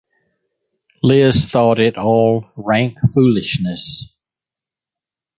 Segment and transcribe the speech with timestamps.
[1.03, 4.11] Liz thought it all rank foolishness.